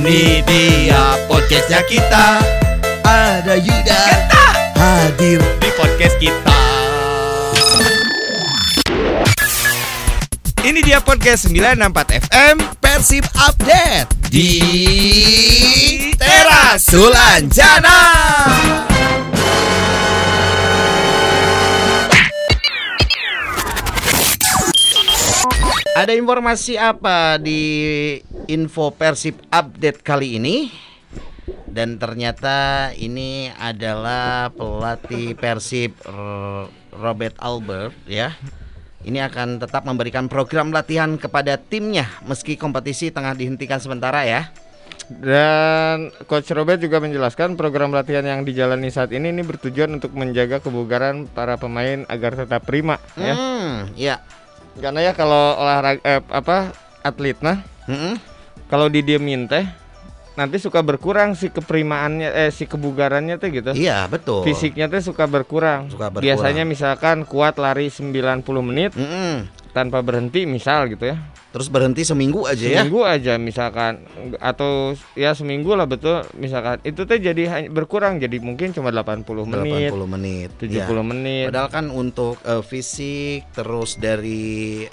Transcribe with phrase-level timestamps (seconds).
[0.00, 2.40] Ini dia podcastnya kita
[3.04, 4.04] Ada Yuda
[4.72, 6.60] hadir di podcast kita.
[10.64, 14.56] Ini dia podcast 94 FM Persib Update di
[16.16, 18.00] Teras Sulanjana.
[25.92, 28.16] Ada informasi apa di
[28.48, 30.70] info Persib Update kali ini?
[31.70, 35.94] Dan ternyata ini adalah pelatih Persib
[36.94, 38.34] Robert Albert ya.
[39.00, 44.52] Ini akan tetap memberikan program latihan kepada timnya meski kompetisi tengah dihentikan sementara ya.
[45.10, 50.62] Dan Coach Robert juga menjelaskan program latihan yang dijalani saat ini ini bertujuan untuk menjaga
[50.62, 53.34] kebugaran para pemain agar tetap prima ya.
[53.34, 54.22] Hmm, ya.
[54.78, 56.70] Karena ya kalau olahraga eh, apa
[57.02, 57.58] atlet nah
[57.90, 58.14] Mm-mm.
[58.70, 59.66] Kalau didiemin teh
[60.38, 63.74] nanti suka berkurang si keprimaannya eh si kebugarannya teh gitu.
[63.76, 64.46] Iya, betul.
[64.46, 65.90] Fisiknya teh suka berkurang.
[65.92, 66.24] Suka berkurang.
[66.24, 69.50] Biasanya misalkan kuat lari 90 menit Mm-mm.
[69.70, 71.18] Tanpa berhenti misal gitu ya.
[71.50, 72.86] Terus berhenti seminggu aja ya.
[72.86, 74.06] seminggu aja misalkan
[74.38, 79.90] atau ya seminggu lah betul misalkan itu teh jadi berkurang jadi mungkin cuma 80 menit
[79.90, 80.50] 80 menit.
[80.62, 80.86] 70 ya.
[81.02, 84.86] menit Padahal kan untuk eh, fisik terus dari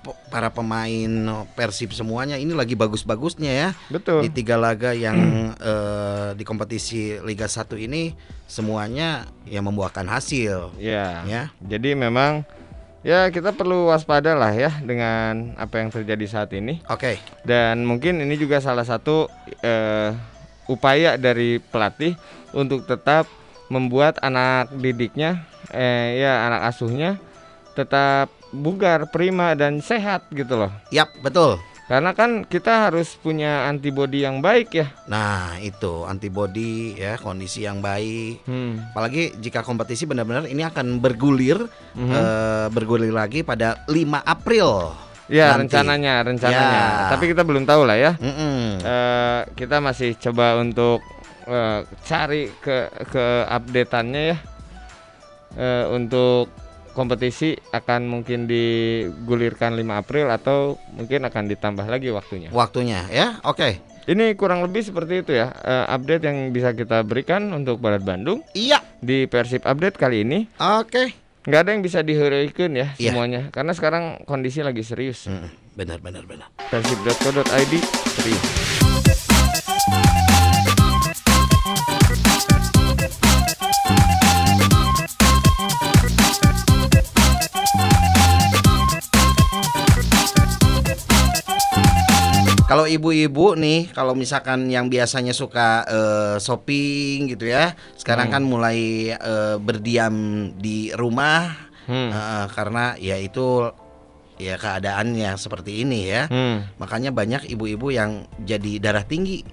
[0.00, 1.12] pe- para pemain
[1.52, 3.68] Persib semuanya ini lagi bagus-bagusnya ya.
[3.92, 5.16] betul Di tiga laga yang
[5.60, 8.16] eh, di kompetisi Liga 1 ini
[8.48, 11.42] semuanya yang membuahkan hasil ya ya.
[11.62, 12.42] jadi memang
[13.00, 17.16] ya kita perlu waspada lah ya dengan apa yang terjadi saat ini Oke.
[17.48, 19.28] dan mungkin ini juga salah satu
[19.64, 20.12] eh,
[20.68, 22.14] upaya dari pelatih
[22.52, 23.24] untuk tetap
[23.72, 27.16] membuat anak didiknya eh ya anak asuhnya
[27.78, 31.56] tetap bugar prima dan sehat gitu loh Yap, betul.
[31.90, 34.94] Karena kan kita harus punya antibodi yang baik ya.
[35.10, 38.46] Nah, itu antibody ya, kondisi yang baik.
[38.46, 38.78] Hmm.
[38.94, 41.58] Apalagi jika kompetisi benar-benar ini akan bergulir
[41.98, 42.14] Mhm.
[42.14, 44.94] eh, bergulir lagi pada 5 April.
[45.26, 45.66] Ya nanti.
[45.66, 46.78] rencananya, rencananya.
[46.78, 47.10] Ya.
[47.10, 48.12] Tapi kita belum tahu lah ya.
[48.18, 48.82] Mm-mm.
[48.82, 51.02] Eh, kita masih coba untuk
[51.46, 54.38] eh, cari ke ke updateannya ya.
[55.54, 56.50] Eh, untuk
[56.90, 60.58] kompetisi akan mungkin digulirkan 5 April atau
[60.90, 62.50] mungkin akan ditambah lagi waktunya.
[62.50, 63.38] Waktunya ya.
[63.42, 63.78] Oke.
[64.02, 68.42] Ini kurang lebih seperti itu ya eh, update yang bisa kita berikan untuk Barat Bandung
[68.52, 68.82] Iya.
[68.98, 70.38] di Persib update kali ini.
[70.56, 71.14] Oke.
[71.40, 73.16] nggak ada yang bisa dihuraikan ya Iya.
[73.16, 76.52] semuanya karena sekarang kondisi lagi serius Mm, Benar benar benar.
[76.68, 77.74] persib.co.id
[78.12, 78.44] serius
[92.80, 99.12] Kalau ibu-ibu nih, kalau misalkan yang biasanya suka eh, shopping gitu ya, sekarang kan mulai
[99.12, 102.08] eh, berdiam di rumah Hmm.
[102.08, 103.68] eh, karena ya itu
[104.40, 106.24] ya keadaannya seperti ini ya.
[106.32, 106.72] Hmm.
[106.80, 109.44] Makanya banyak ibu-ibu yang jadi darah tinggi.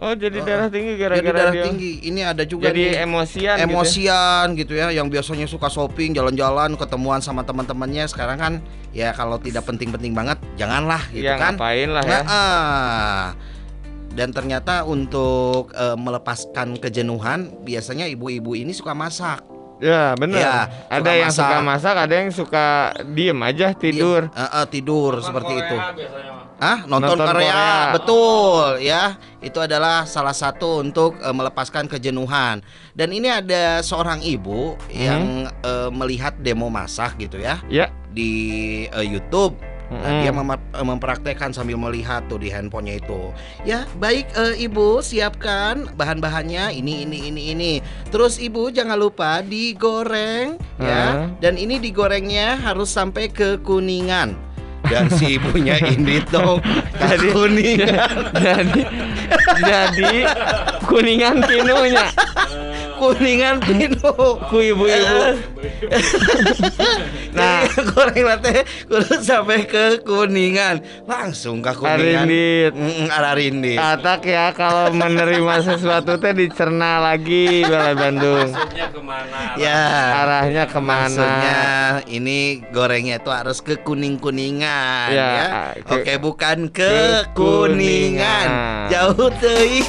[0.00, 1.92] Oh jadi Oh, darah tinggi Jadi gara-gara darah dia tinggi.
[2.08, 3.66] Ini ada juga jadi nih, emosian gitu ya.
[3.68, 8.54] emosian gitu ya yang biasanya suka shopping jalan-jalan ketemuan sama teman-temannya sekarang kan
[8.90, 13.24] ya kalau tidak penting-penting banget janganlah gitu ya kan ngapain lah ya Nah, ah.
[14.12, 19.51] dan ternyata untuk eh, melepaskan kejenuhan biasanya ibu-ibu ini suka masak
[19.82, 20.54] ya benar Ya,
[20.88, 21.66] ada yang suka masak.
[21.66, 22.66] masak ada yang suka
[23.08, 25.76] diem aja tidur Eh, eh, tidur seperti itu
[26.56, 27.50] Ah, nonton, Nonton Korea.
[27.50, 27.90] Korea.
[27.90, 29.02] betul ya.
[29.40, 32.62] Itu adalah salah satu untuk eh, melepaskan kejenuhan.
[32.92, 38.30] Dan ini ada seorang ibu yang eh, melihat demo masak gitu ya ya di
[38.86, 39.58] eh, YouTube.
[39.92, 40.20] Nah, Mm-mm.
[40.24, 43.28] dia mem- eh, mempraktekkan sambil melihat tuh di handphonenya itu.
[43.68, 47.72] Ya, baik eh, Ibu, siapkan bahan-bahannya ini ini ini ini.
[48.08, 51.28] Terus Ibu jangan lupa digoreng ya.
[51.28, 51.36] Hmm.
[51.44, 54.32] Dan ini digorengnya harus sampai ke kuningan.
[54.82, 56.58] Dan si ibunya ini dong
[56.98, 58.82] Jadi- kuningan, jadi
[59.62, 60.12] jadi
[60.84, 62.06] kuningan pinunya
[63.02, 64.10] kuningan pinu.
[64.46, 65.18] ku ibu-ibu
[67.36, 67.64] Nah,
[67.96, 70.84] goreng latte kudu sampai ke kuningan.
[71.08, 72.28] Langsung ke kuningan.
[72.28, 72.72] Arindit.
[72.76, 73.78] Mm, arindit.
[73.80, 78.52] Atak ya kalau menerima sesuatu teh dicerna lagi Balai Bandung.
[79.56, 79.80] Ya.
[80.22, 81.08] Arahnya ke mana?
[81.08, 81.60] Maksudnya
[82.06, 85.28] ini gorengnya itu harus ke kuning kuningan Kuningan ya.
[85.28, 85.48] ya.
[85.84, 88.48] Ke, Oke, bukan ke, ke Kuningan.
[88.48, 88.90] Kuningan.
[88.92, 89.84] Jauh teuing.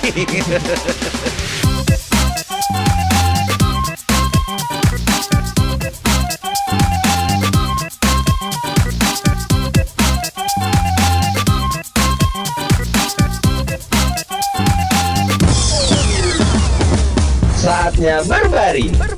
[17.64, 19.13] Saatnya berbaring.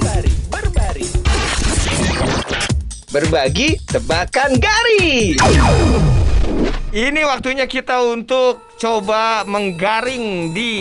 [3.15, 5.39] Berbagi tebakan garis.
[6.91, 10.73] Ini waktunya kita untuk coba menggaring di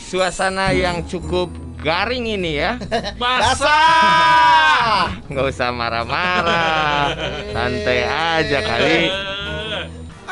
[0.00, 1.52] suasana yang cukup
[1.84, 2.80] garing ini ya.
[3.20, 5.12] Basah.
[5.28, 7.12] Nggak usah marah-marah,
[7.52, 9.12] santai aja kali.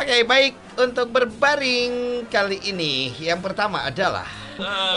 [0.00, 4.24] Oke, baik untuk berbaring kali ini yang pertama adalah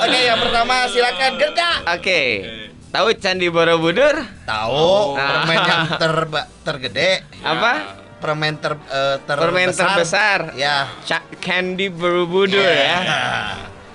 [0.03, 1.71] Oke, yang pertama silakan Gerda.
[1.95, 2.19] Oke,
[2.93, 4.15] tahu Candi Borobudur?
[4.45, 5.27] Tahu Nah.
[5.41, 7.11] permen yang terba tergede,
[7.41, 7.73] Apa?
[8.21, 9.41] permen ter eh, terbesar.
[9.41, 10.39] Permen terbesar.
[10.53, 10.87] Ya.
[11.01, 12.97] Ca- Candi Borobudur ya.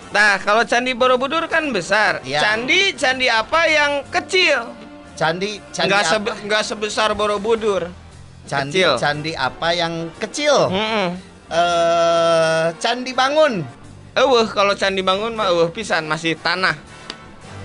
[0.08, 2.20] Nah, kalau Candi Borobudur kan besar.
[2.22, 2.40] Iya.
[2.40, 4.74] Candi, candi apa yang kecil?
[5.14, 6.10] Candi candi Nggak, apa?
[6.10, 7.90] sebe- nggak sebesar Borobudur.
[8.44, 8.96] candi kecil.
[8.96, 10.56] candi apa yang kecil?
[10.66, 11.06] Mm-mm.
[11.48, 13.60] Eh, candi bangun.
[14.14, 16.72] Eueuh, kalau candi bangun mah eueuh pisan masih tanah.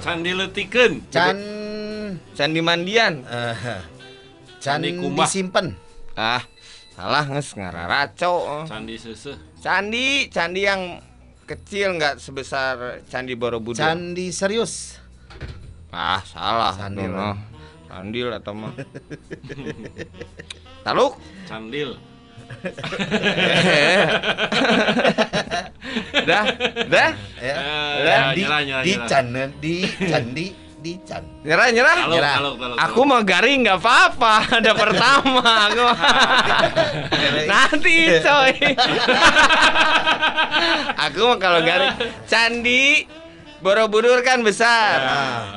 [0.04, 0.94] Candi letikeun.
[1.10, 1.38] Can
[2.36, 3.24] Candi mandian.
[3.24, 3.56] eh,
[4.60, 5.26] Candi candi kumbah.
[5.28, 5.68] disimpan.
[6.14, 6.44] Ah,
[6.94, 8.68] salah nges ngararaco.
[8.68, 9.38] Candi seseh.
[9.64, 11.00] Candi, candi yang
[11.44, 13.80] kecil nggak sebesar Candi Borobudur.
[13.80, 15.00] Candi serius.
[15.90, 16.76] ah, salah.
[16.76, 17.10] Sandil.
[17.10, 17.38] Noh.
[17.88, 18.74] Sandil atau mah.
[20.84, 21.16] Taluk.
[21.48, 21.96] Candil.
[26.25, 26.44] dah,
[26.88, 27.10] dah.
[27.40, 27.54] Ya.
[27.54, 29.07] Eh, di, nyerah, nyerah, di nyerah.
[29.07, 29.25] can
[29.60, 29.75] di
[30.10, 30.48] candi
[30.84, 31.24] di can.
[31.48, 31.98] Nyerah, nyerah.
[32.12, 32.36] Nyerah.
[32.92, 34.36] Aku mau garing nggak apa-apa.
[34.60, 35.44] Ada pertama.
[35.72, 35.86] Aku.
[37.51, 38.54] Nanti coy.
[41.07, 41.96] Aku mah kalau garing
[42.28, 43.07] candi
[43.63, 45.00] Borobudur kan besar.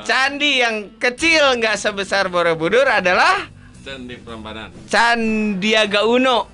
[0.06, 3.50] Candi yang kecil nggak sebesar Borobudur adalah
[3.82, 4.70] Candi Prambanan.
[4.86, 6.46] Candiaga Uno.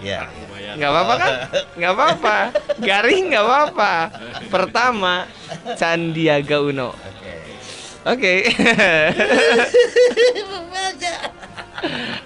[0.00, 0.28] Ya.
[0.32, 0.74] Lumayan.
[0.80, 1.32] Nggak apa-apa kan?
[1.76, 2.36] Nggak apa-apa.
[2.80, 3.92] Garing nggak apa-apa.
[4.48, 5.14] Pertama
[5.76, 6.96] Candiaga Uno.
[8.08, 8.48] Oke.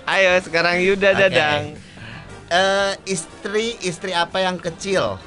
[0.06, 1.18] Ayo sekarang Yuda Oke.
[1.18, 1.62] Dadang.
[2.54, 5.18] Eh, istri istri apa yang kecil?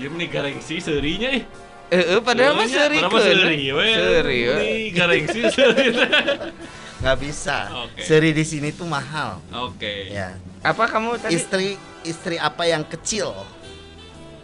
[0.00, 1.44] Ya ini gareng sih serinya ih.
[1.92, 3.68] Eh, eh, padahal mah seri Padahal mah seri.
[3.68, 4.38] Seri.
[4.48, 5.86] Ini gareng sih seri.
[7.02, 7.58] Nggak bisa.
[7.82, 8.00] Oke.
[8.00, 9.42] Seri di sini tuh mahal.
[9.50, 10.06] Oke.
[10.08, 10.38] Ya.
[10.62, 11.34] Apa kamu tadi?
[11.34, 11.74] Istri
[12.06, 13.34] istri apa yang kecil?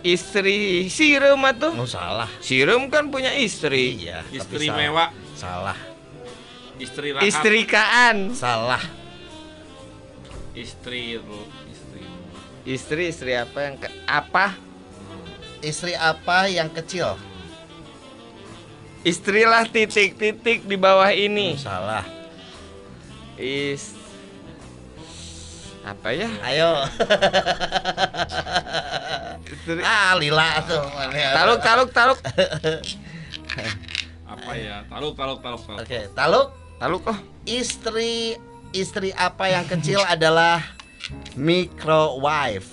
[0.02, 1.75] Istri Sirum tuh.
[1.78, 2.26] Oh salah.
[2.38, 4.02] Sirum kan punya istri.
[4.02, 4.26] Iya.
[4.28, 4.76] Istri salah.
[4.76, 5.78] mewah, Salah.
[6.78, 8.16] istri rahab, Istrikaan.
[8.34, 8.82] Salah.
[10.50, 11.14] istri
[11.70, 12.02] istri
[12.66, 14.58] Istri istri apa yang ke- apa?
[15.62, 17.14] Istri apa yang kecil?
[19.02, 21.55] Istrilah titik-titik di bawah ini.
[21.55, 22.02] Oh, salah.
[23.38, 23.94] Is
[25.87, 26.29] apa ya?
[26.44, 26.85] Ayo.
[29.46, 29.81] Istri...
[29.81, 30.82] ah, lila tuh.
[31.32, 32.19] Taluk taluk taluk.
[34.26, 34.85] apa ya?
[34.90, 35.81] Taluk, taluk, taluk, taluk.
[35.81, 36.50] Oke, taluk.
[36.79, 37.19] Taluk oh.
[37.49, 38.38] Istri
[38.75, 40.61] istri apa yang kecil adalah
[41.38, 42.69] microwave.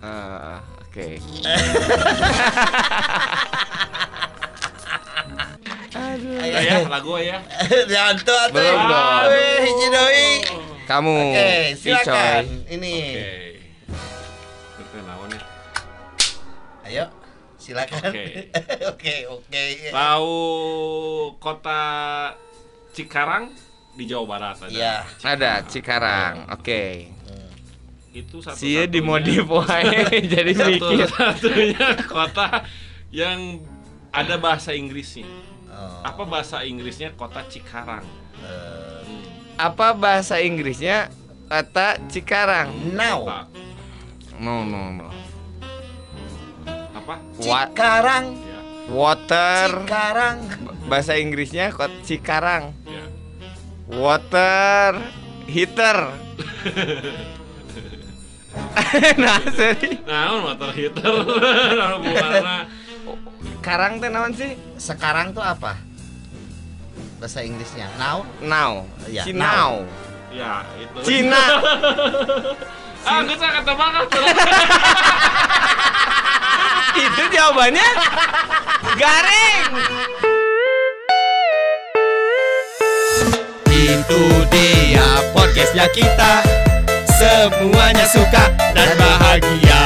[0.00, 1.20] Ah, oke.
[1.20, 1.58] Udah
[6.58, 7.38] ya, lagu ya.
[7.92, 8.54] Jangan tuh atuh.
[8.58, 9.24] Belum dong.
[9.62, 10.28] Hiji deui.
[10.84, 12.44] Kamu Oke, silakan.
[12.66, 12.94] Ini.
[14.80, 14.98] Oke.
[15.06, 15.40] Naon ya?
[16.82, 17.04] Ayo,
[17.56, 18.10] silakan.
[18.10, 18.50] Oke.
[18.90, 19.62] Oke, oke.
[19.94, 20.34] Tahu
[21.38, 21.82] kota
[22.90, 23.54] Cikarang
[23.94, 24.70] di Jawa Barat ada.
[24.74, 24.94] Iya.
[25.22, 26.50] Ada Cikarang.
[26.50, 27.14] Oke.
[28.10, 30.02] Itu satu Sia dimodif wae
[30.34, 31.06] jadi mikir.
[31.06, 32.66] satunya kota
[33.14, 33.62] yang
[34.10, 35.30] ada bahasa Inggrisnya.
[35.70, 38.04] Oh, Apa bahasa Inggrisnya kota Cikarang?
[38.40, 39.22] Hmm.
[39.56, 41.08] Apa bahasa Inggrisnya
[41.46, 42.74] kata Cikarang?
[42.94, 43.22] now.
[43.24, 43.40] Kota.
[44.40, 45.08] No no no.
[46.96, 47.14] Apa?
[47.38, 48.24] Cikarang.
[48.40, 48.58] Ya,
[48.90, 49.68] Water.
[49.86, 50.38] Cikarang.
[50.90, 52.74] Bahasa Inggrisnya kota Cikarang.
[52.88, 53.04] ya.
[53.90, 54.98] Water
[55.46, 55.98] heater.
[59.22, 59.98] nah, seri.
[60.02, 61.06] Nah, motor heater.
[62.40, 62.66] Nah,
[63.60, 64.56] bukanna Karang teh naon sih?
[64.80, 65.76] Sekarang tuh apa?
[67.20, 68.24] Bahasa Inggrisnya now.
[68.40, 68.88] Now.
[69.12, 69.84] Ya, Cinau.
[70.32, 70.98] Ya, itu.
[71.04, 71.44] Cina.
[73.00, 74.06] Ah, gue kata banget.
[77.00, 77.88] Itu jawabannya
[79.00, 79.72] garing.
[83.72, 84.20] Itu
[84.52, 86.44] dia podcastnya kita.
[87.08, 89.80] Semuanya suka dan bahagia.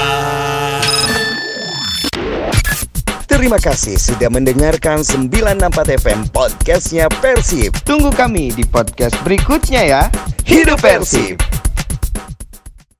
[3.44, 7.76] Terima kasih sudah mendengarkan 964 FM podcastnya Persib.
[7.84, 10.02] Tunggu kami di podcast berikutnya ya.
[10.48, 11.53] Hidup Persib!